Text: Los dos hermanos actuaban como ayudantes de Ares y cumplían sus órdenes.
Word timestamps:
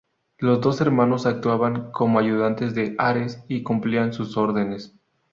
Los 0.39 0.61
dos 0.61 0.81
hermanos 0.81 1.27
actuaban 1.27 1.91
como 1.91 2.17
ayudantes 2.17 2.73
de 2.73 2.95
Ares 2.97 3.43
y 3.47 3.61
cumplían 3.61 4.13
sus 4.13 4.35
órdenes. 4.35 4.95